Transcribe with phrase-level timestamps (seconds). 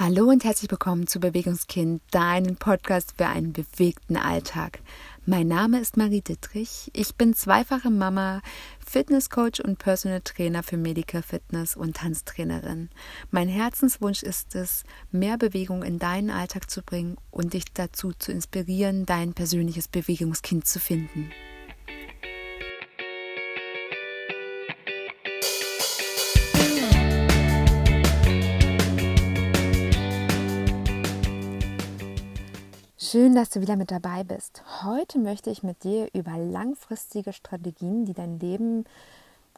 [0.00, 4.78] Hallo und herzlich willkommen zu Bewegungskind, deinen Podcast für einen bewegten Alltag.
[5.26, 6.88] Mein Name ist Marie Dittrich.
[6.94, 8.40] Ich bin zweifache Mama,
[8.78, 12.90] Fitnesscoach und Personal Trainer für Medical Fitness und Tanztrainerin.
[13.32, 18.30] Mein Herzenswunsch ist es, mehr Bewegung in deinen Alltag zu bringen und dich dazu zu
[18.30, 21.32] inspirieren, dein persönliches Bewegungskind zu finden.
[33.10, 34.62] Schön, dass du wieder mit dabei bist.
[34.84, 38.84] Heute möchte ich mit dir über langfristige Strategien, die dein Leben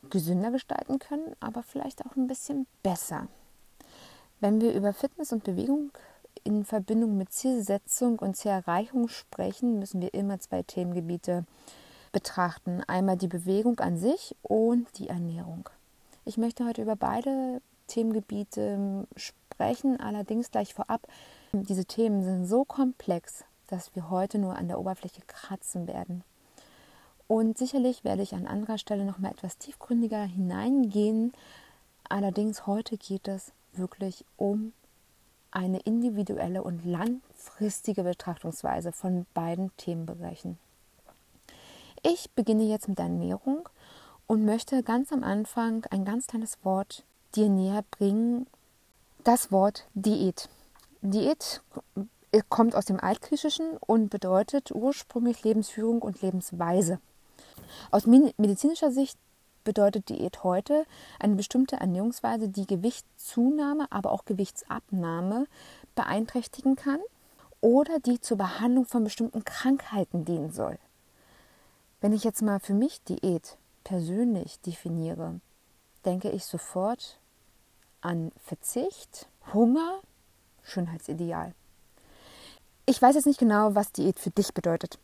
[0.08, 3.26] gesünder gestalten können, aber vielleicht auch ein bisschen besser.
[4.38, 5.90] Wenn wir über Fitness und Bewegung
[6.44, 11.44] in Verbindung mit Zielsetzung und Zielerreichung sprechen, müssen wir immer zwei Themengebiete
[12.12, 12.84] betrachten.
[12.86, 15.68] Einmal die Bewegung an sich und die Ernährung.
[16.24, 21.08] Ich möchte heute über beide Themengebiete sprechen, allerdings gleich vorab
[21.52, 26.22] diese Themen sind so komplex, dass wir heute nur an der Oberfläche kratzen werden.
[27.26, 31.32] Und sicherlich werde ich an anderer Stelle noch mal etwas tiefgründiger hineingehen.
[32.08, 34.72] Allerdings heute geht es wirklich um
[35.52, 40.58] eine individuelle und langfristige Betrachtungsweise von beiden Themenbereichen.
[42.02, 43.68] Ich beginne jetzt mit der Ernährung
[44.26, 48.46] und möchte ganz am Anfang ein ganz kleines Wort dir näher bringen.
[49.24, 50.48] Das Wort Diät.
[51.02, 51.62] Diät
[52.48, 57.00] kommt aus dem Altgriechischen und bedeutet ursprünglich Lebensführung und Lebensweise.
[57.90, 59.18] Aus medizinischer Sicht
[59.64, 60.86] bedeutet Diät heute
[61.18, 65.46] eine bestimmte Ernährungsweise, die Gewichtszunahme, aber auch Gewichtsabnahme
[65.94, 67.00] beeinträchtigen kann
[67.60, 70.78] oder die zur Behandlung von bestimmten Krankheiten dienen soll.
[72.00, 75.40] Wenn ich jetzt mal für mich Diät persönlich definiere,
[76.04, 77.18] denke ich sofort
[78.00, 80.00] an Verzicht, Hunger,
[80.70, 81.54] Schönheitsideal.
[82.86, 84.98] Ich weiß jetzt nicht genau, was Diät für dich bedeutet.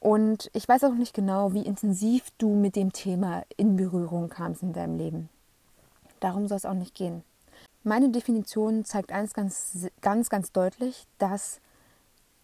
[0.00, 4.62] Und ich weiß auch nicht genau, wie intensiv du mit dem Thema in Berührung kamst
[4.62, 5.30] in deinem Leben.
[6.20, 7.24] Darum soll es auch nicht gehen.
[7.82, 11.60] Meine Definition zeigt eins ganz, ganz, ganz deutlich, dass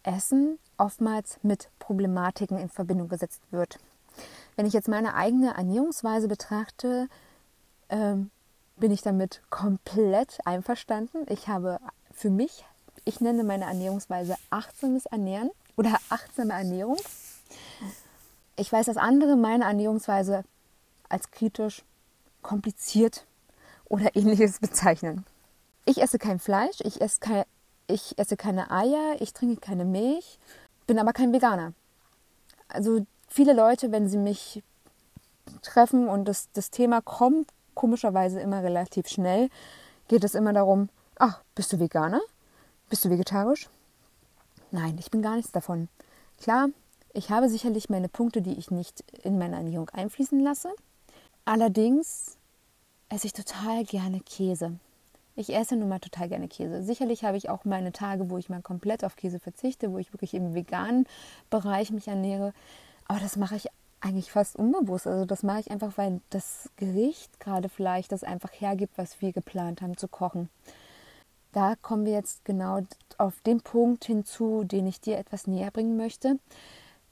[0.02, 3.78] Essen oftmals mit Problematiken in Verbindung gesetzt wird.
[4.56, 7.08] Wenn ich jetzt meine eigene Ernährungsweise betrachte,
[7.90, 8.30] ähm,
[8.76, 11.26] bin ich damit komplett einverstanden.
[11.28, 11.78] Ich habe
[12.20, 12.64] für mich,
[13.06, 16.98] ich nenne meine Ernährungsweise achtsames Ernähren oder achtsame Ernährung.
[18.56, 20.44] Ich weiß, dass andere meine Ernährungsweise
[21.08, 21.82] als kritisch,
[22.42, 23.24] kompliziert
[23.86, 25.24] oder ähnliches bezeichnen.
[25.86, 27.44] Ich esse kein Fleisch, ich esse, kein,
[27.86, 30.38] ich esse keine Eier, ich trinke keine Milch,
[30.86, 31.72] bin aber kein Veganer.
[32.68, 34.62] Also viele Leute, wenn sie mich
[35.62, 39.48] treffen und das, das Thema kommt komischerweise immer relativ schnell,
[40.08, 42.20] geht es immer darum, ach, bist du Veganer?
[42.88, 43.68] Bist du vegetarisch?
[44.72, 45.88] Nein, ich bin gar nichts davon.
[46.40, 46.70] Klar,
[47.12, 50.70] ich habe sicherlich meine Punkte, die ich nicht in meine Ernährung einfließen lasse.
[51.44, 52.36] Allerdings
[53.10, 54.78] esse ich total gerne Käse.
[55.36, 56.82] Ich esse nun mal total gerne Käse.
[56.82, 60.12] Sicherlich habe ich auch meine Tage, wo ich mal komplett auf Käse verzichte, wo ich
[60.12, 61.06] wirklich im veganen
[61.50, 62.52] Bereich mich ernähre.
[63.06, 63.66] Aber das mache ich
[64.00, 65.06] eigentlich fast unbewusst.
[65.06, 69.32] Also das mache ich einfach, weil das Gericht gerade vielleicht das einfach hergibt, was wir
[69.32, 70.48] geplant haben zu kochen.
[71.52, 72.80] Da kommen wir jetzt genau
[73.18, 76.38] auf den Punkt hinzu, den ich dir etwas näher bringen möchte,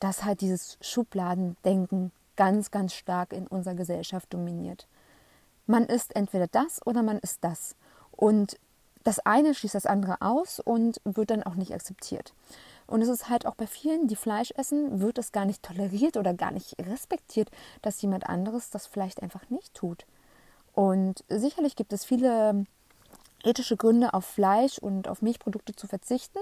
[0.00, 4.86] dass halt dieses Schubladendenken ganz, ganz stark in unserer Gesellschaft dominiert.
[5.66, 7.74] Man ist entweder das oder man ist das.
[8.12, 8.58] Und
[9.04, 12.32] das eine schließt das andere aus und wird dann auch nicht akzeptiert.
[12.86, 16.16] Und es ist halt auch bei vielen, die Fleisch essen, wird es gar nicht toleriert
[16.16, 17.50] oder gar nicht respektiert,
[17.82, 20.06] dass jemand anderes das vielleicht einfach nicht tut.
[20.72, 22.66] Und sicherlich gibt es viele
[23.44, 26.38] ethische Gründe, auf Fleisch und auf Milchprodukte zu verzichten.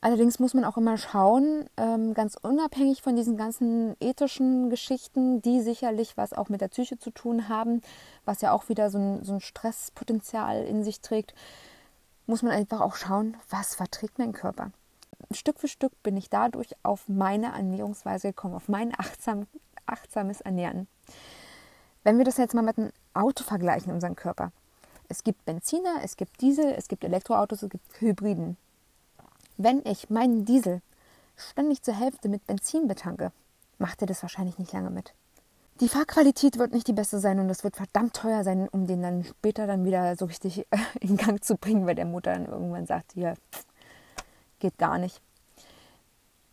[0.00, 5.62] Allerdings muss man auch immer schauen, ähm, ganz unabhängig von diesen ganzen ethischen Geschichten, die
[5.62, 7.80] sicherlich was auch mit der Psyche zu tun haben,
[8.26, 11.34] was ja auch wieder so ein, so ein Stresspotenzial in sich trägt,
[12.26, 14.72] muss man einfach auch schauen, was verträgt mein Körper.
[15.30, 19.46] Stück für Stück bin ich dadurch auf meine Ernährungsweise gekommen, auf mein achtsam,
[19.86, 20.86] achtsames Ernähren.
[22.02, 24.52] Wenn wir das jetzt mal mit einem Auto vergleichen, unseren Körper.
[25.14, 28.56] Es gibt Benziner, es gibt Diesel, es gibt Elektroautos, es gibt Hybriden.
[29.56, 30.82] Wenn ich meinen Diesel
[31.36, 33.30] ständig zur Hälfte mit Benzin betanke,
[33.78, 35.14] macht er das wahrscheinlich nicht lange mit.
[35.78, 39.02] Die Fahrqualität wird nicht die beste sein und es wird verdammt teuer sein, um den
[39.02, 40.66] dann später dann wieder so richtig
[41.00, 43.34] in Gang zu bringen, weil der Motor dann irgendwann sagt, hier,
[44.58, 45.20] geht gar nicht.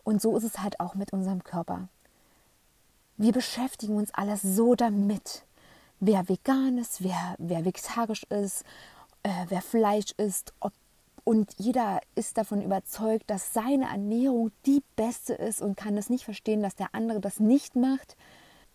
[0.04, 1.88] Und so ist es halt auch mit unserem Körper.
[3.18, 5.46] Wir beschäftigen uns alles so damit,
[6.02, 8.66] wer vegan ist, wer, wer vegetarisch ist,
[9.24, 10.74] äh, wer Fleisch isst, ob
[11.24, 16.26] und jeder ist davon überzeugt, dass seine Ernährung die beste ist und kann es nicht
[16.26, 18.18] verstehen, dass der andere das nicht macht.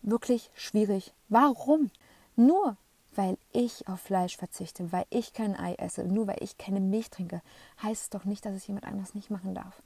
[0.01, 1.13] Wirklich schwierig.
[1.27, 1.91] Warum?
[2.37, 2.77] Nur
[3.15, 7.09] weil ich auf Fleisch verzichte, weil ich kein Ei esse, nur weil ich keine Milch
[7.09, 7.41] trinke,
[7.83, 9.81] heißt es doch nicht, dass es jemand anders nicht machen darf.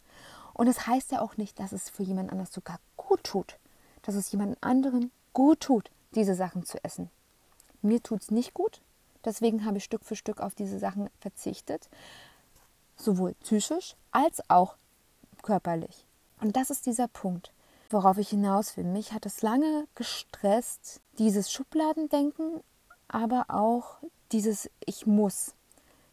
[0.53, 3.57] Und es heißt ja auch nicht, dass es für jemand anders sogar gut tut,
[4.03, 7.09] dass es jemand anderen gut tut, diese Sachen zu essen.
[7.81, 8.81] Mir tut es nicht gut,
[9.25, 11.89] deswegen habe ich Stück für Stück auf diese Sachen verzichtet,
[12.95, 14.75] sowohl psychisch als auch
[15.41, 16.05] körperlich.
[16.39, 17.51] Und das ist dieser Punkt,
[17.89, 18.83] worauf ich hinaus will.
[18.83, 22.61] Mich hat es lange gestresst, dieses Schubladendenken,
[23.07, 23.97] aber auch
[24.31, 25.53] dieses Ich muss.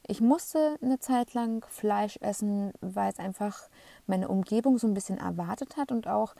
[0.06, 3.68] Ich musste eine Zeit lang Fleisch essen, weil es einfach
[4.06, 6.34] meine Umgebung so ein bisschen erwartet hat und auch,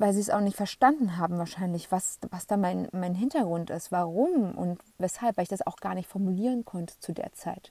[0.00, 3.92] weil sie es auch nicht verstanden haben wahrscheinlich, was, was da mein, mein Hintergrund ist,
[3.92, 7.70] warum und weshalb, weil ich das auch gar nicht formulieren konnte zu der Zeit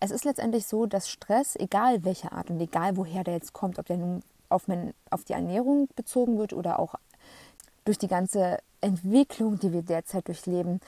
[0.00, 3.78] es ist letztendlich so, dass Stress, egal welcher Art und egal woher der jetzt kommt,
[3.78, 6.94] ob der nun auf, mein, auf die Ernährung bezogen wird oder auch
[7.84, 10.80] durch die ganze Entwicklung, die wir derzeit durchleben,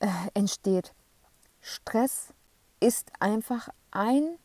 [0.00, 0.92] äh, entsteht.
[1.60, 2.28] Stress
[2.80, 4.36] ist einfach ein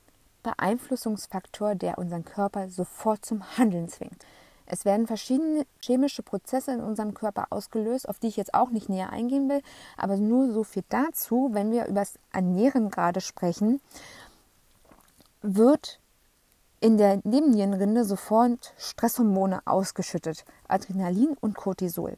[0.43, 4.23] Beeinflussungsfaktor, der unseren Körper sofort zum Handeln zwingt.
[4.69, 8.87] Es werden verschiedene chemische Prozesse in unserem Körper ausgelöst, auf die ich jetzt auch nicht
[8.87, 9.61] näher eingehen will,
[9.97, 13.81] aber nur so viel dazu, wenn wir über das Ernähren gerade sprechen,
[15.41, 15.99] wird
[16.81, 22.15] in der Nebennierenrinde sofort Stresshormone ausgeschüttet, Adrenalin und Cortisol.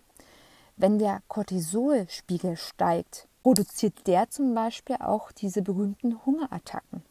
[0.75, 7.01] Wenn der Cortisolspiegel steigt, produziert der zum Beispiel auch diese berühmten Hungerattacken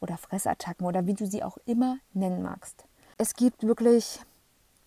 [0.00, 2.84] oder Fressattacken oder wie du sie auch immer nennen magst.
[3.18, 4.20] Es gibt wirklich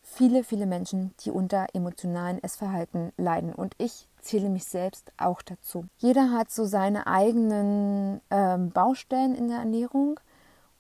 [0.06, 3.54] viele, viele Menschen, die unter emotionalen Essverhalten leiden.
[3.54, 5.86] Und ich zähle mich selbst auch dazu.
[5.98, 10.20] Jeder hat so seine eigenen ähm, Baustellen in der Ernährung.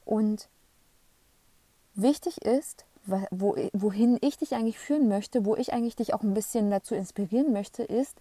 [0.05, 0.47] Und
[1.95, 2.85] wichtig ist,
[3.31, 6.95] wo, wohin ich dich eigentlich führen möchte, wo ich eigentlich dich auch ein bisschen dazu
[6.95, 8.17] inspirieren möchte, ist,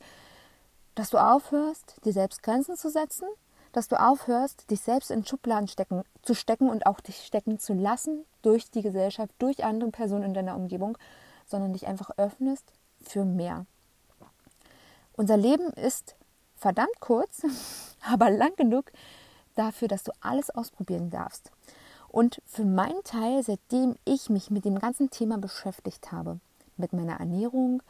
[0.95, 3.29] dass du aufhörst, dir selbst Grenzen zu setzen,
[3.77, 7.75] dass du aufhörst, dich selbst in Schubladen stecken, zu stecken und auch dich stecken zu
[7.75, 10.97] lassen durch die Gesellschaft, durch andere Personen in deiner Umgebung,
[11.47, 12.65] sondern dich einfach öffnest
[13.03, 13.67] für mehr.
[15.17, 16.15] Unser Leben ist
[16.57, 17.43] verdammt kurz,
[18.09, 18.93] aber lang genug
[19.57, 21.51] dafür, dass du alles ausprobieren darfst.
[22.09, 26.39] Und für meinen Teil, seitdem ich mich mit dem ganzen Thema beschäftigt habe,
[26.77, 27.83] mit meiner Ernährung,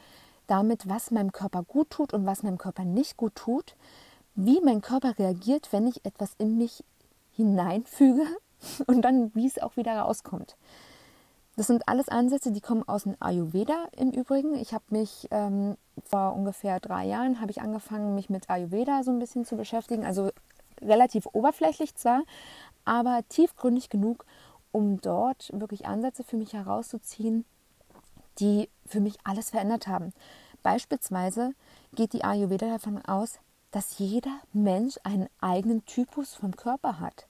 [0.47, 3.77] damit, was meinem Körper gut tut und was meinem Körper nicht gut tut,
[4.35, 6.85] wie mein Körper reagiert, wenn ich etwas in mich
[7.33, 8.27] hineinfüge
[8.87, 10.57] und dann, wie es auch wieder rauskommt.
[11.57, 14.57] Das sind alles Ansätze, die kommen aus dem Ayurveda im Übrigen.
[14.57, 19.13] Ich habe mich ähm, vor ungefähr drei Jahren habe ich angefangen, mich mit Ayurveda so
[19.13, 20.05] ein bisschen zu beschäftigen.
[20.05, 20.31] Also
[20.83, 22.23] relativ oberflächlich zwar,
[22.85, 24.27] aber tiefgründig genug,
[24.73, 27.45] um dort wirklich Ansätze für mich herauszuziehen,
[28.41, 30.13] die für mich alles verändert haben.
[30.65, 31.55] Beispielsweise
[31.95, 33.39] geht die Ayurveda davon aus,
[33.75, 37.27] dass jeder Mensch einen eigenen Typus vom Körper hat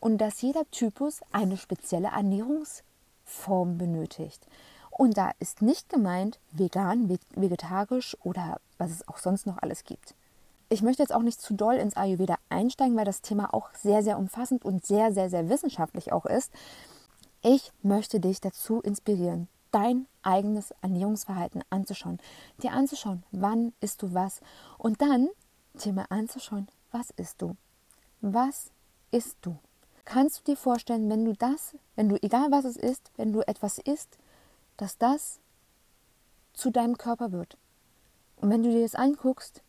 [0.00, 4.44] und dass jeder Typus eine spezielle Ernährungsform benötigt.
[4.90, 10.16] Und da ist nicht gemeint vegan, vegetarisch oder was es auch sonst noch alles gibt.
[10.68, 14.02] Ich möchte jetzt auch nicht zu doll ins Ayurveda einsteigen, weil das Thema auch sehr,
[14.02, 16.50] sehr umfassend und sehr, sehr, sehr wissenschaftlich auch ist.
[17.40, 22.18] Ich möchte dich dazu inspirieren, dein eigenes Ernährungsverhalten anzuschauen,
[22.64, 24.40] dir anzuschauen, wann isst du was
[24.76, 25.28] und dann
[25.92, 27.56] mal anzuschauen, was isst du?
[28.20, 28.70] Was
[29.10, 29.58] isst du?
[30.04, 33.40] Kannst du dir vorstellen, wenn du das, wenn du, egal was es ist, wenn du
[33.46, 34.18] etwas isst,
[34.76, 35.40] dass das
[36.52, 37.56] zu deinem Körper wird?
[38.36, 39.62] Und wenn du dir das anguckst,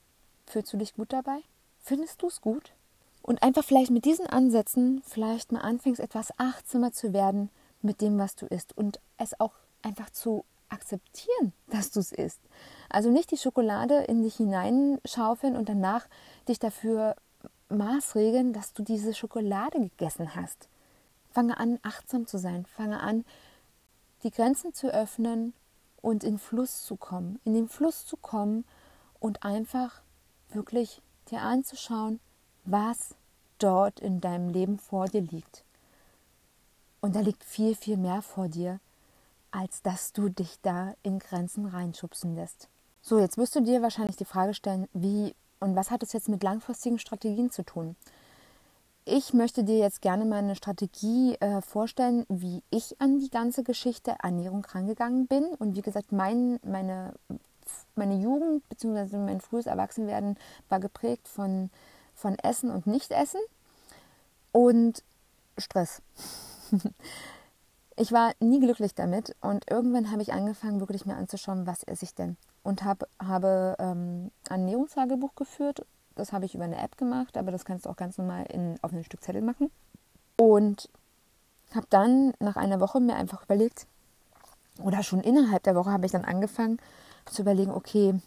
[0.46, 1.40] fühlst du dich gut dabei?
[1.80, 2.74] Findest du es gut?
[3.22, 7.50] Und einfach vielleicht mit diesen Ansätzen vielleicht mal anfängst, etwas achtsamer zu werden
[7.82, 10.46] mit dem, was du isst und es auch einfach zu
[10.76, 12.42] akzeptieren, dass du es isst.
[12.90, 16.08] Also nicht die Schokolade in dich hineinschaufeln und danach
[16.48, 17.16] dich dafür
[17.70, 20.70] maßregeln, dass du diese Schokolade gegessen hast.
[21.32, 22.66] Fange an, achtsam zu sein.
[22.66, 23.26] Fange an,
[24.24, 25.54] die Grenzen zu öffnen
[26.02, 27.40] und in Fluss zu kommen.
[27.44, 28.66] In den Fluss zu kommen
[29.20, 30.02] und einfach
[30.50, 32.20] wirklich dir anzuschauen,
[32.66, 33.16] was
[33.60, 35.64] dort in deinem Leben vor dir liegt.
[37.02, 38.80] Und da liegt viel, viel mehr vor dir,
[39.56, 42.68] als dass du dich da in Grenzen reinschubsen lässt.
[43.02, 46.28] So, jetzt wirst du dir wahrscheinlich die Frage stellen, wie und was hat es jetzt
[46.28, 47.96] mit langfristigen Strategien zu tun?
[49.06, 54.16] Ich möchte dir jetzt gerne meine Strategie äh, vorstellen, wie ich an die ganze Geschichte
[54.22, 55.46] Ernährung rangegangen bin.
[55.60, 57.14] Und wie gesagt, mein, meine,
[57.96, 59.18] meine Jugend bzw.
[59.18, 60.38] mein frühes Erwachsenwerden
[60.70, 61.70] war geprägt von,
[62.16, 63.42] von Essen und Nicht-Essen.
[64.52, 65.04] Und
[65.58, 66.02] Stress.
[67.98, 72.06] ich war nie glücklich damit und irgendwann habe ich angefangen, wirklich mir anzuschauen, was esse
[72.06, 72.38] ich denn.
[72.64, 75.86] Und hab, habe ähm, ein Ernährungstagebuch geführt.
[76.16, 78.78] Das habe ich über eine App gemacht, aber das kannst du auch ganz normal in,
[78.82, 79.72] auf ein Stück Zettel machen.
[80.38, 80.90] Und
[81.74, 83.88] habe dann nach einer Woche mir einfach überlegt,
[84.82, 86.80] oder schon innerhalb der Woche habe ich dann angefangen
[87.26, 88.20] zu überlegen, okay,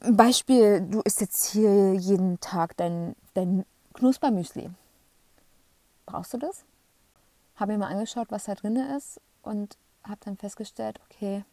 [0.00, 4.70] Beispiel, du isst jetzt hier jeden Tag dein, dein Knuspermüsli.
[6.06, 6.64] Brauchst du das?
[7.56, 11.44] Habe mir mal angeschaut, was da drin ist und habe dann festgestellt, okay,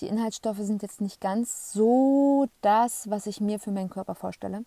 [0.00, 4.64] die Inhaltsstoffe sind jetzt nicht ganz so das, was ich mir für meinen Körper vorstelle.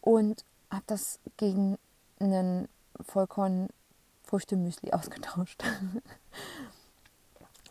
[0.00, 1.78] Und habe das gegen
[2.18, 2.68] einen
[3.00, 5.62] Vollkorn-Früchte-Müsli ausgetauscht.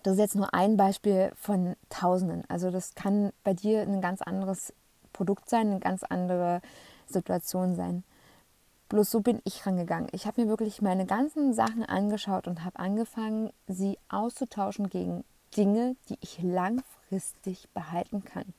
[0.04, 2.44] Das ist jetzt nur ein Beispiel von Tausenden.
[2.50, 4.74] Also das kann bei dir ein ganz anderes
[5.14, 6.62] Produkt sein, eine ganz andere
[7.06, 8.04] Situation sein.
[8.94, 10.08] Bloß so bin ich rangegangen.
[10.12, 15.24] Ich habe mir wirklich meine ganzen Sachen angeschaut und habe angefangen, sie auszutauschen gegen
[15.58, 18.54] Dinge, die ich langfristig behalten kann.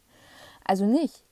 [0.64, 1.22] Also nicht.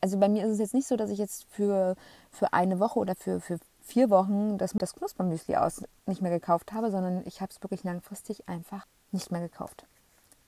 [0.00, 1.96] Also bei mir ist es jetzt nicht so, dass ich jetzt für,
[2.30, 6.72] für eine Woche oder für, für vier Wochen das, das Knuspermüsli aus nicht mehr gekauft
[6.72, 9.84] habe, sondern ich habe es wirklich langfristig einfach nicht mehr gekauft.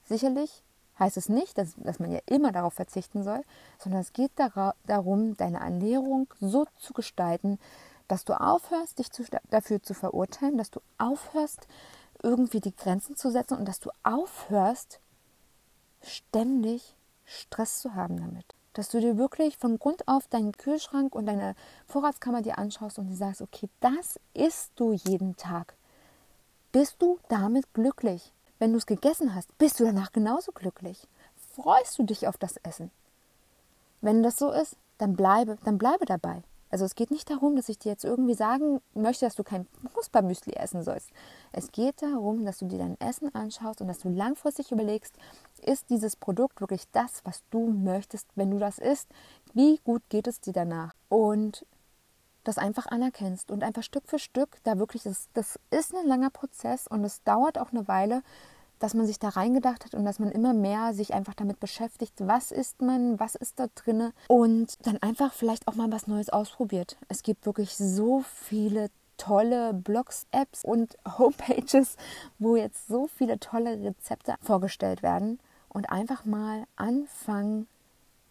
[0.05, 0.62] Sicherlich
[0.99, 3.43] heißt es nicht, dass, dass man ja immer darauf verzichten soll,
[3.78, 7.59] sondern es geht darum, deine Ernährung so zu gestalten,
[8.09, 11.69] dass du aufhörst, dich zu, dafür zu verurteilen, dass du aufhörst,
[12.23, 15.00] irgendwie die Grenzen zu setzen und dass du aufhörst,
[16.02, 18.55] ständig Stress zu haben damit.
[18.73, 21.55] Dass du dir wirklich von Grund auf deinen Kühlschrank und deine
[21.87, 25.75] Vorratskammer dir anschaust und dir sagst, okay, das isst du jeden Tag.
[26.73, 28.33] Bist du damit glücklich?
[28.59, 31.07] Wenn du es gegessen hast, bist du danach genauso glücklich.
[31.55, 32.91] Freust du dich auf das Essen?
[34.00, 36.43] Wenn das so ist, dann bleibe, dann bleibe dabei.
[36.71, 39.67] Also es geht nicht darum, dass ich dir jetzt irgendwie sagen möchte, dass du kein
[39.95, 41.11] Fußballmüsli essen sollst.
[41.53, 45.15] Es geht darum, dass du dir dein Essen anschaust und dass du langfristig überlegst,
[45.62, 49.09] ist dieses Produkt wirklich das, was du möchtest, wenn du das isst?
[49.55, 50.95] Wie gut geht es dir danach?
[51.09, 51.65] Und
[52.49, 56.31] das einfach anerkennst und einfach Stück für Stück da wirklich, das, das ist ein langer
[56.31, 58.23] Prozess und es dauert auch eine Weile,
[58.78, 62.14] dass man sich da reingedacht hat und dass man immer mehr sich einfach damit beschäftigt,
[62.19, 66.31] was ist man, was ist da drinne und dann einfach vielleicht auch mal was Neues
[66.31, 66.97] ausprobiert.
[67.09, 68.88] Es gibt wirklich so viele
[69.19, 71.97] tolle Blogs, Apps und Homepages,
[72.38, 75.38] wo jetzt so viele tolle Rezepte vorgestellt werden
[75.69, 77.69] und einfach mal anfangen,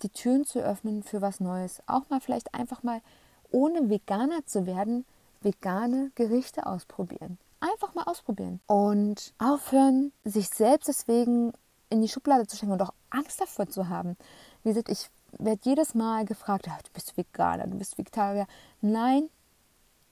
[0.01, 1.83] die Türen zu öffnen für was Neues.
[1.85, 3.01] Auch mal vielleicht einfach mal
[3.51, 5.05] ohne Veganer zu werden,
[5.41, 7.37] vegane Gerichte ausprobieren.
[7.59, 8.59] Einfach mal ausprobieren.
[8.67, 11.53] Und aufhören, sich selbst deswegen
[11.89, 14.17] in die Schublade zu stecken und auch Angst davor zu haben.
[14.63, 18.47] Wie gesagt, ich werde jedes Mal gefragt, du bist Veganer, du bist Vegetarier.
[18.81, 19.29] Nein,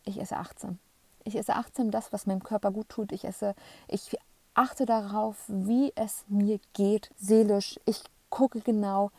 [0.06, 0.80] ich esse achtsam.
[1.24, 3.12] Ich esse achtsam das, was meinem Körper gut tut.
[3.12, 3.56] Ich esse,
[3.88, 4.18] ich
[4.54, 7.80] achte darauf, wie es mir geht, seelisch.
[7.86, 9.12] Ich gucke genau.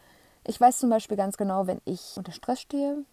[0.44, 3.04] Ich weiß zum Beispiel ganz genau, wenn ich unter Stress stehe,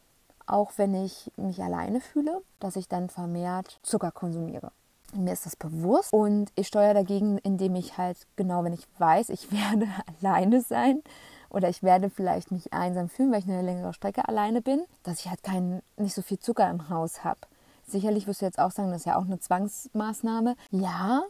[0.46, 4.72] auch wenn ich mich alleine fühle, dass ich dann vermehrt Zucker konsumiere.
[5.14, 9.30] Mir ist das bewusst und ich steuere dagegen, indem ich halt genau, wenn ich weiß,
[9.30, 9.88] ich werde
[10.22, 11.02] alleine sein
[11.50, 15.20] oder ich werde vielleicht mich einsam fühlen, weil ich eine längere Strecke alleine bin, dass
[15.20, 17.40] ich halt kein, nicht so viel Zucker im Haus habe.
[17.86, 20.56] Sicherlich wirst du jetzt auch sagen, das ist ja auch eine Zwangsmaßnahme.
[20.72, 21.24] Ja,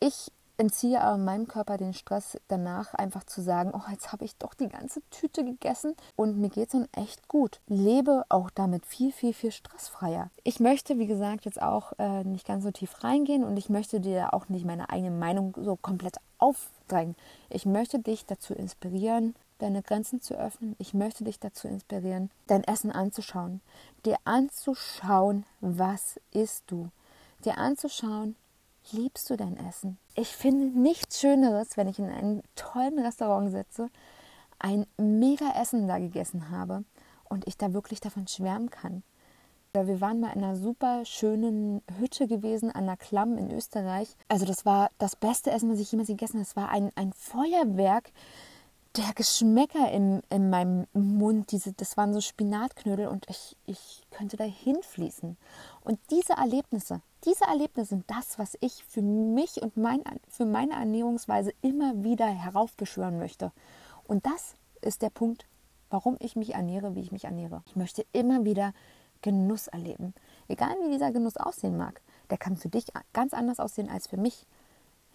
[0.00, 4.36] ich entziehe aber meinem Körper den Stress danach einfach zu sagen, oh, jetzt habe ich
[4.36, 7.60] doch die ganze Tüte gegessen und mir geht es dann echt gut.
[7.68, 10.30] Lebe auch damit viel, viel, viel stressfreier.
[10.42, 14.00] Ich möchte, wie gesagt, jetzt auch äh, nicht ganz so tief reingehen und ich möchte
[14.00, 17.16] dir auch nicht meine eigene Meinung so komplett aufdrängen.
[17.48, 20.74] Ich möchte dich dazu inspirieren, deine Grenzen zu öffnen.
[20.78, 23.60] Ich möchte dich dazu inspirieren, dein Essen anzuschauen.
[24.04, 26.90] Dir anzuschauen, was isst du.
[27.44, 28.34] Dir anzuschauen,
[28.92, 29.98] liebst du dein Essen?
[30.14, 33.88] Ich finde nichts Schöneres, wenn ich in einem tollen Restaurant sitze,
[34.58, 36.84] ein mega Essen da gegessen habe
[37.28, 39.02] und ich da wirklich davon schwärmen kann.
[39.72, 44.16] Wir waren mal in einer super schönen Hütte gewesen an der Klamm in Österreich.
[44.26, 46.42] Also das war das beste Essen, was ich jemals gegessen habe.
[46.42, 48.10] Es war ein, ein Feuerwerk
[48.96, 54.36] der Geschmäcker in, in meinem Mund, diese, das waren so Spinatknödel und ich, ich könnte
[54.36, 55.36] da hinfließen.
[55.82, 60.74] Und diese Erlebnisse, diese Erlebnisse sind das, was ich für mich und mein, für meine
[60.74, 63.52] Ernährungsweise immer wieder heraufbeschwören möchte.
[64.04, 65.46] Und das ist der Punkt,
[65.90, 67.62] warum ich mich ernähre, wie ich mich ernähre.
[67.66, 68.72] Ich möchte immer wieder
[69.22, 70.14] Genuss erleben.
[70.46, 74.16] Egal wie dieser Genuss aussehen mag, der kann für dich ganz anders aussehen als für
[74.16, 74.46] mich.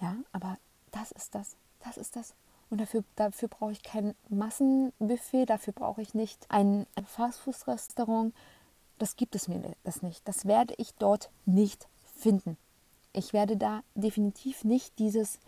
[0.02, 0.58] Ja, aber
[0.92, 1.56] das ist das.
[1.80, 2.34] Das ist das,
[2.74, 8.34] und dafür, dafür brauche ich kein Massenbuffet, dafür brauche ich nicht ein, Fastfood-Restaurant.
[8.98, 10.28] das gibt es mir das nicht.
[10.28, 12.58] Das werde ich dort nicht finden.
[13.12, 15.40] Ich werde da definitiv nicht dieses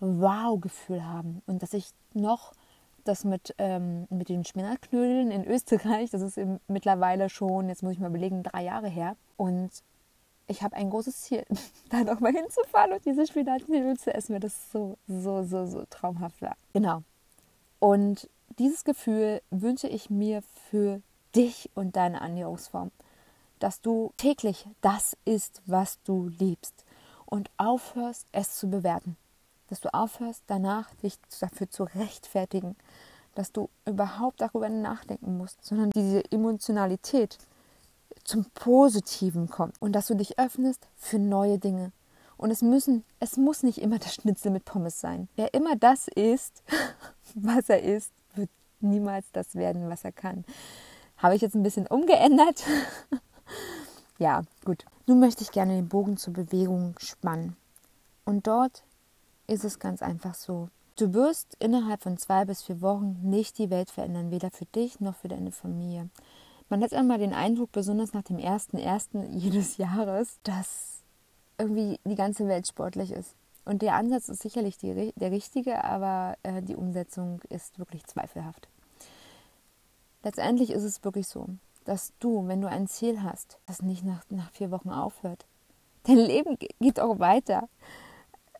[0.00, 2.52] Wow-Gefühl haben und dass ich noch
[3.04, 6.38] das mit, ähm, mit den Spinnerknödeln in Österreich, das ist
[6.68, 9.16] mittlerweile schon, jetzt muss ich mal überlegen, drei Jahre her.
[9.36, 9.70] Und
[10.46, 11.44] ich habe ein großes Ziel,
[11.90, 16.42] da nochmal hinzufahren und diese Spinatknödel zu essen, weil das so, so, so, so traumhaft
[16.42, 16.56] war.
[16.72, 17.02] Genau.
[17.78, 18.28] Und
[18.58, 21.00] dieses Gefühl wünsche ich mir für
[21.34, 22.90] dich und deine Ernährungsform,
[23.60, 26.84] dass du täglich das isst, was du liebst
[27.26, 29.16] und aufhörst, es zu bewerten.
[29.68, 32.74] Dass du aufhörst, danach dich dafür zu rechtfertigen,
[33.36, 37.38] dass du überhaupt darüber nachdenken musst, sondern diese Emotionalität
[38.24, 41.92] zum Positiven kommt und dass du dich öffnest für neue Dinge.
[42.36, 45.28] Und es müssen, es muss nicht immer das Schnitzel mit Pommes sein.
[45.36, 46.62] Wer immer das isst,
[47.34, 48.50] was er isst, wird
[48.80, 50.44] niemals das werden, was er kann.
[51.18, 52.64] Habe ich jetzt ein bisschen umgeändert.
[54.18, 54.84] ja, gut.
[55.06, 57.56] Nun möchte ich gerne den Bogen zur Bewegung spannen.
[58.24, 58.84] Und dort
[59.46, 60.68] ist es ganz einfach so.
[60.96, 65.00] Du wirst innerhalb von zwei bis vier Wochen nicht die Welt verändern, weder für dich
[65.00, 66.10] noch für deine Familie.
[66.68, 71.00] Man hat einmal den Eindruck, besonders nach dem ersten ersten jedes Jahres, dass
[71.58, 73.34] irgendwie die ganze Welt sportlich ist.
[73.64, 78.68] Und der Ansatz ist sicherlich die, der richtige, aber äh, die Umsetzung ist wirklich zweifelhaft.
[80.22, 81.46] Letztendlich ist es wirklich so,
[81.84, 85.46] dass du, wenn du ein Ziel hast, das nicht nach, nach vier Wochen aufhört,
[86.04, 87.68] dein Leben geht auch weiter.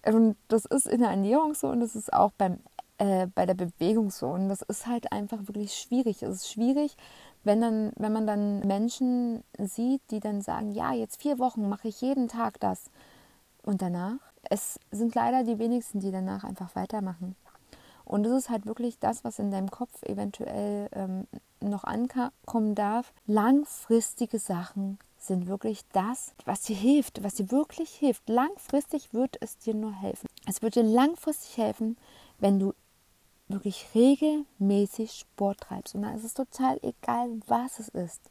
[0.04, 2.58] Und das ist in der Ernährung so und das ist auch beim,
[2.98, 4.28] äh, bei der Bewegung so.
[4.28, 6.22] Und das ist halt einfach wirklich schwierig.
[6.22, 6.96] Es ist schwierig,
[7.44, 11.88] wenn, dann, wenn man dann Menschen sieht, die dann sagen, ja, jetzt vier Wochen mache
[11.88, 12.90] ich jeden Tag das.
[13.62, 17.36] Und danach, es sind leider die wenigsten, die danach einfach weitermachen.
[18.10, 21.28] Und das ist halt wirklich das, was in deinem Kopf eventuell ähm,
[21.60, 23.12] noch ankommen darf.
[23.28, 28.28] Langfristige Sachen sind wirklich das, was dir hilft, was dir wirklich hilft.
[28.28, 30.26] Langfristig wird es dir nur helfen.
[30.44, 31.96] Es wird dir langfristig helfen,
[32.40, 32.74] wenn du
[33.46, 35.94] wirklich regelmäßig Sport treibst.
[35.94, 38.22] Und da ist es total egal, was es ist.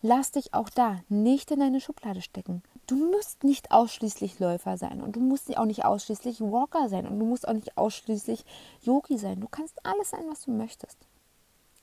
[0.00, 2.62] Lass dich auch da nicht in eine Schublade stecken.
[2.92, 7.18] Du musst nicht ausschließlich Läufer sein und du musst auch nicht ausschließlich Walker sein und
[7.18, 8.44] du musst auch nicht ausschließlich
[8.82, 9.40] Yogi sein.
[9.40, 10.98] Du kannst alles sein, was du möchtest.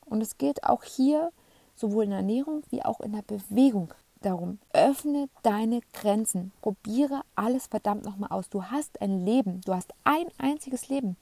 [0.06, 1.32] Und es geht auch hier
[1.76, 3.91] sowohl in der Ernährung wie auch in der Bewegung
[4.22, 4.60] darum.
[4.72, 6.52] Öffne deine Grenzen.
[6.62, 8.48] Probiere alles verdammt nochmal aus.
[8.50, 9.62] Du hast ein Leben.
[9.65, 11.17] Du hast ein einziges Leben.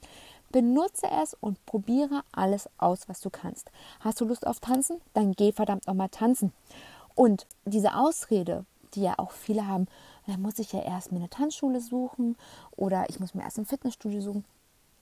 [0.51, 3.71] Benutze es und probiere alles aus, was du kannst.
[4.01, 4.99] Hast du Lust auf Tanzen?
[5.13, 6.51] Dann geh verdammt nochmal tanzen.
[7.15, 9.87] Und diese Ausrede, die ja auch viele haben,
[10.25, 12.35] dann muss ich ja erst mir eine Tanzschule suchen
[12.75, 14.45] oder ich muss mir erst ein Fitnessstudio suchen.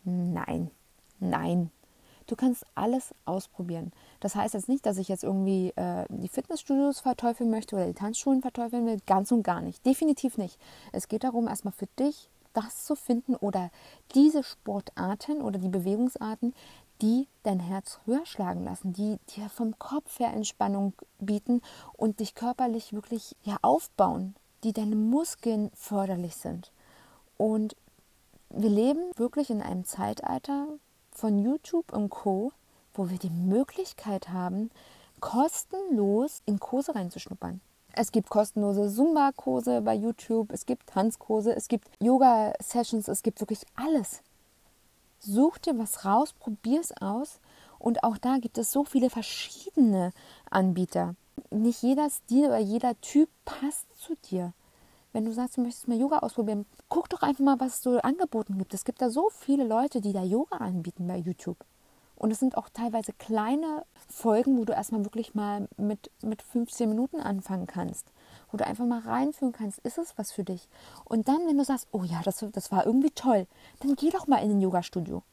[0.04, 0.72] Nein,
[1.20, 1.72] nein.
[2.28, 3.92] Du kannst alles ausprobieren.
[4.20, 7.94] Das heißt jetzt nicht, dass ich jetzt irgendwie äh, die Fitnessstudios verteufeln möchte oder die
[7.94, 8.98] Tanzschulen verteufeln will.
[9.06, 9.86] Ganz und gar nicht.
[9.86, 10.60] Definitiv nicht.
[10.92, 13.70] Es geht darum, erstmal für dich das zu finden oder
[14.16, 16.56] diese Sportarten oder die Bewegungsarten,
[17.02, 21.62] die dein Herz höher schlagen lassen, die dir vom Kopf her Entspannung bieten
[21.94, 26.72] und dich körperlich wirklich ja, aufbauen, die deine Muskeln förderlich sind.
[27.38, 27.76] Und
[28.50, 30.68] wir leben wirklich in einem Zeitalter
[31.12, 32.52] von YouTube und Co.,
[32.94, 34.72] wo wir die Möglichkeit haben,
[35.20, 37.60] kostenlos in Kurse reinzuschnuppern.
[37.98, 43.66] Es gibt kostenlose Zumba-Kurse bei YouTube, es gibt Tanzkurse, es gibt Yoga-Sessions, es gibt wirklich
[43.76, 44.22] alles.
[45.26, 47.40] Such dir was raus, probier es aus.
[47.80, 50.12] Und auch da gibt es so viele verschiedene
[50.52, 51.16] Anbieter.
[51.50, 54.54] Nicht jeder Stil oder jeder Typ passt zu dir.
[55.14, 57.98] Wenn du sagst, du möchtest mal Yoga ausprobieren, guck doch einfach mal, was es so
[58.02, 58.74] angeboten gibt.
[58.74, 61.58] Es gibt da so viele Leute, die da Yoga anbieten bei YouTube.
[62.16, 66.88] Und es sind auch teilweise kleine Folgen, wo du erstmal wirklich mal mit, mit 15
[66.88, 68.12] Minuten anfangen kannst.
[68.56, 70.70] Wo du einfach mal reinführen kannst, ist es was für dich?
[71.04, 73.48] Und dann, wenn du sagst, oh ja, das, das war irgendwie toll,
[73.82, 75.24] dann geh doch mal in ein Yoga-Studio.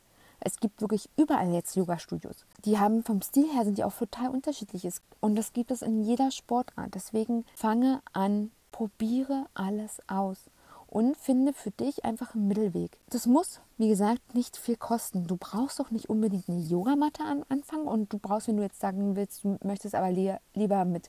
[0.41, 2.47] Es gibt wirklich überall jetzt Yoga-Studios.
[2.65, 4.89] Die haben vom Stil her sind die auch total unterschiedlich.
[5.21, 6.97] Und das gibt es in jeder Sportart.
[6.97, 10.51] Deswegen fange an, probiere alles aus
[10.89, 12.99] und finde für dich einfach einen Mittelweg.
[13.09, 15.29] Das muss, wie gesagt, nicht viel kosten.
[15.29, 18.81] Du brauchst doch nicht unbedingt eine Yogamatte am Anfang und du brauchst, wenn du jetzt
[18.81, 21.09] sagen willst, du möchtest aber li lieber mit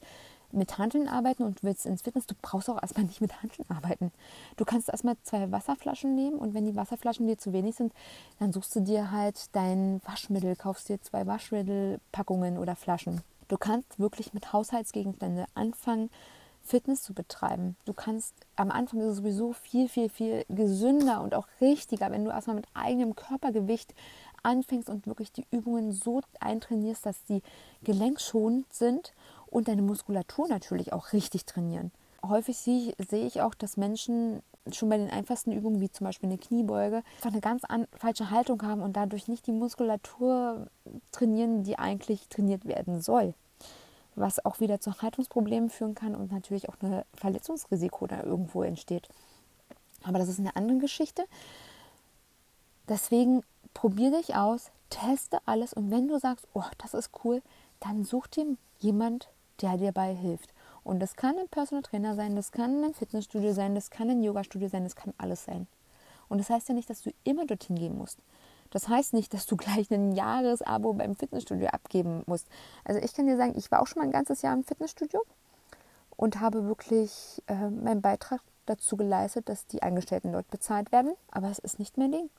[0.54, 4.12] mit Handeln arbeiten und willst ins Fitness, du brauchst auch erstmal nicht mit Handeln arbeiten.
[4.58, 7.94] Du kannst erstmal zwei Wasserflaschen nehmen und wenn die Wasserflaschen dir zu wenig sind,
[8.40, 13.22] dann suchst du dir halt dein Waschmittel, kaufst dir zwei Waschmittelpackungen oder Flaschen.
[13.48, 16.10] Du kannst wirklich mit Haushaltsgegenständen anfangen,
[16.64, 17.76] Fitness zu betreiben.
[17.86, 22.24] Du kannst, am Anfang ist es sowieso viel, viel, viel gesünder und auch richtiger, wenn
[22.24, 23.94] du erstmal mit eigenem Körpergewicht
[24.44, 27.42] anfängst und wirklich die Übungen so eintrainierst, dass sie
[27.84, 29.14] gelenkschonend sind
[29.54, 31.92] und deine Muskulatur natürlich auch richtig trainieren.
[32.26, 36.38] Häufig sehe, ich auch, dass Menschen schon bei den einfachsten Übungen, wie zum Beispiel eine
[36.38, 37.64] Kniebeuge, einfach eine ganz
[37.98, 40.68] falsche Haltung haben und dadurch nicht die Muskulatur
[41.12, 43.34] trainieren, die eigentlich trainiert werden soll.
[44.16, 49.10] Was auch wieder zu Haltungsproblemen führen kann und natürlich auch ein Verletzungsrisiko da irgendwo entsteht.
[50.04, 51.26] Aber das ist eine andere Geschichte.
[52.88, 57.42] Deswegen probier dich aus, teste alles und wenn du sagst, oh, das ist cool,
[57.80, 58.46] dann such dir
[58.80, 59.30] jemand,
[59.64, 60.54] der dir dabei hilft.
[60.84, 64.22] Und das kann ein Personal Trainer sein, das kann ein Fitnessstudio sein, das kann ein
[64.22, 65.68] Yoga-Studio sein, das kann alles sein.
[66.28, 68.20] Und das heißt ja nicht, dass du immer dorthin gehen musst.
[68.70, 72.48] Das heißt nicht, dass du gleich ein Jahresabo beim Fitnessstudio abgeben musst.
[72.84, 75.24] Also ich kann dir sagen, ich war auch schon mal ein ganzes Jahr im Fitnessstudio
[76.18, 81.14] und habe wirklich äh, meinen Beitrag dazu geleistet, dass die Angestellten dort bezahlt werden.
[81.32, 82.30] Aber es ist nicht mein Ding.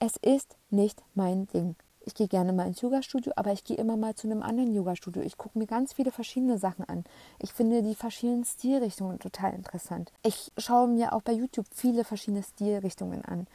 [0.00, 1.76] Es ist nicht mein Ding.
[2.00, 5.22] Ich gehe gerne mal ins Yoga-Studio, aber ich gehe immer mal zu einem anderen Yoga-Studio.
[5.22, 7.04] Ich gucke mir ganz viele verschiedene Sachen an.
[7.38, 10.10] Ich finde die verschiedenen Stilrichtungen total interessant.
[10.22, 13.46] Ich schaue mir auch bei YouTube viele verschiedene Stilrichtungen an.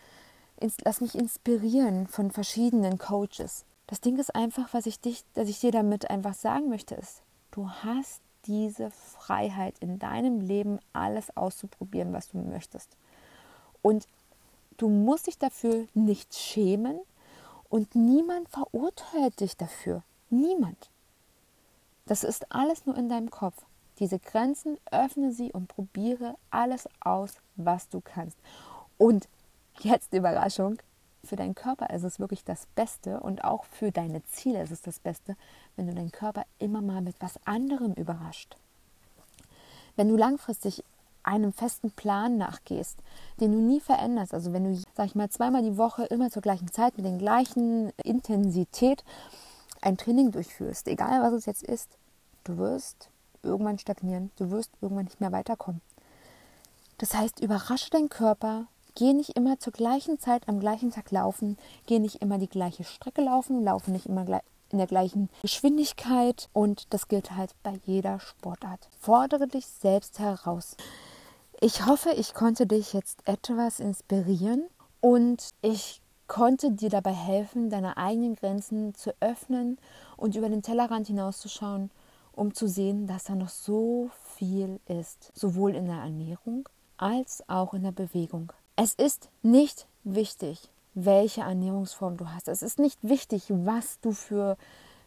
[0.83, 3.65] Lass mich inspirieren von verschiedenen Coaches.
[3.87, 7.23] Das Ding ist einfach, was ich dich, dass ich dir damit einfach sagen möchte, ist,
[7.51, 12.95] du hast diese Freiheit in deinem Leben alles auszuprobieren, was du möchtest.
[13.81, 14.07] Und
[14.77, 16.99] Du musst dich dafür nicht schämen
[17.69, 20.03] und niemand verurteilt dich dafür.
[20.29, 20.89] Niemand.
[22.05, 23.65] Das ist alles nur in deinem Kopf.
[23.99, 28.37] Diese Grenzen öffne sie und probiere alles aus, was du kannst.
[28.97, 29.27] Und
[29.79, 30.77] jetzt Überraschung,
[31.23, 34.81] für deinen Körper ist es wirklich das Beste und auch für deine Ziele ist es
[34.81, 35.35] das Beste,
[35.75, 38.55] wenn du deinen Körper immer mal mit was anderem überrascht.
[39.95, 40.83] Wenn du langfristig
[41.25, 42.99] einem festen Plan nachgehst,
[43.39, 46.41] den du nie veränderst, also wenn du, sag ich mal, zweimal die Woche immer zur
[46.41, 49.03] gleichen Zeit mit der gleichen Intensität
[49.81, 51.97] ein Training durchführst, egal was es jetzt ist,
[52.43, 53.09] du wirst
[53.43, 55.81] irgendwann stagnieren, du wirst irgendwann nicht mehr weiterkommen.
[56.97, 61.57] Das heißt, überrasche deinen Körper, geh nicht immer zur gleichen Zeit am gleichen Tag laufen,
[61.87, 64.25] geh nicht immer die gleiche Strecke laufen, laufe nicht immer
[64.69, 68.87] in der gleichen Geschwindigkeit und das gilt halt bei jeder Sportart.
[68.99, 70.75] Fordere dich selbst heraus.
[71.67, 74.65] Ich hoffe, ich konnte dich jetzt etwas inspirieren
[75.01, 79.79] und ich konnte dir dabei helfen, deine eigenen Grenzen zu öffnen
[80.15, 81.89] und über den Tellerrand hinauszuschauen,
[82.33, 87.73] um zu sehen, dass da noch so viel ist, sowohl in der Ernährung als auch
[87.73, 88.53] in der Bewegung.
[88.75, 92.47] Es ist nicht wichtig, welche Ernährungsform du hast.
[92.47, 94.55] Es ist nicht wichtig, was du für,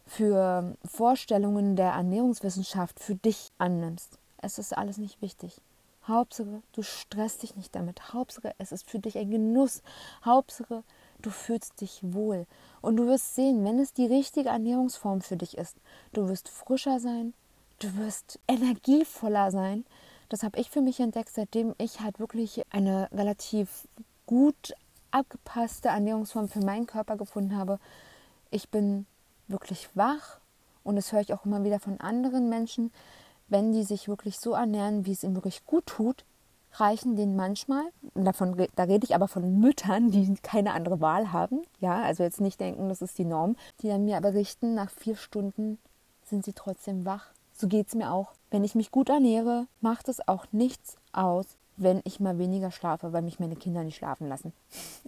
[0.05, 4.19] für Vorstellungen der Ernährungswissenschaft für dich annimmst.
[4.41, 5.61] Es ist alles nicht wichtig.
[6.09, 8.13] Hauptsache, du stresst dich nicht damit.
[8.13, 9.81] Hauptsache, es ist für dich ein Genuss.
[10.25, 10.83] Hauptsache,
[11.21, 12.45] du fühlst dich wohl.
[12.81, 15.77] Und du wirst sehen, wenn es die richtige Ernährungsform für dich ist,
[16.11, 17.33] du wirst frischer sein,
[17.79, 19.85] du wirst energievoller sein.
[20.27, 23.87] Das habe ich für mich entdeckt, seitdem ich halt wirklich eine relativ
[24.25, 24.73] gut
[25.11, 27.79] abgepasste Ernährungsform für meinen Körper gefunden habe.
[28.51, 29.05] Ich bin
[29.47, 30.39] wirklich wach
[30.83, 32.91] und das höre ich auch immer wieder von anderen Menschen,
[33.49, 36.25] wenn die sich wirklich so ernähren, wie es ihnen wirklich gut tut,
[36.73, 37.83] reichen denen manchmal,
[38.13, 42.41] davon, da rede ich aber von Müttern, die keine andere Wahl haben, ja, also jetzt
[42.41, 45.79] nicht denken, das ist die Norm, die dann mir berichten, nach vier Stunden
[46.23, 47.31] sind sie trotzdem wach.
[47.53, 48.33] So geht es mir auch.
[48.51, 53.13] Wenn ich mich gut ernähre, macht es auch nichts aus, wenn ich mal weniger schlafe,
[53.13, 54.53] weil mich meine Kinder nicht schlafen lassen.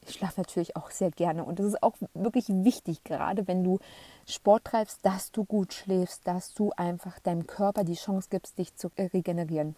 [0.07, 3.79] Ich schlafe natürlich auch sehr gerne und das ist auch wirklich wichtig, gerade wenn du
[4.25, 8.75] Sport treibst, dass du gut schläfst, dass du einfach deinem Körper die Chance gibst, dich
[8.75, 9.75] zu regenerieren.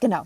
[0.00, 0.24] Genau.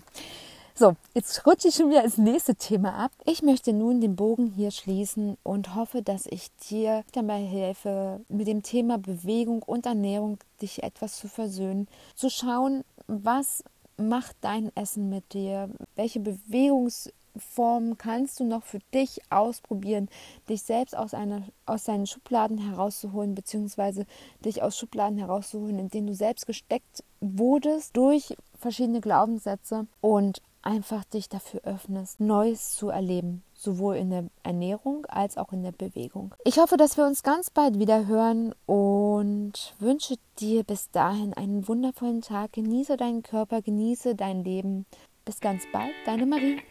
[0.79, 3.11] So, jetzt rutsche ich schon wieder ins nächste Thema ab.
[3.25, 8.45] Ich möchte nun den Bogen hier schließen und hoffe, dass ich dir dabei helfe, mit
[8.45, 13.63] dem Thema Bewegung und Ernährung dich etwas zu versöhnen, zu schauen, was
[13.97, 15.69] macht dein Essen mit dir?
[15.95, 20.09] Welche Bewegungsformen kannst du noch für dich ausprobieren,
[20.47, 24.05] dich selbst aus, einer, aus deinen Schubladen herauszuholen, beziehungsweise
[24.45, 31.03] dich aus Schubladen herauszuholen, in denen du selbst gesteckt wurdest durch verschiedene Glaubenssätze und einfach
[31.05, 36.33] dich dafür öffnest, Neues zu erleben, sowohl in der Ernährung als auch in der Bewegung.
[36.45, 41.67] Ich hoffe, dass wir uns ganz bald wieder hören und wünsche dir bis dahin einen
[41.67, 42.53] wundervollen Tag.
[42.53, 44.85] Genieße deinen Körper, genieße dein Leben.
[45.25, 46.61] Bis ganz bald, deine Marie.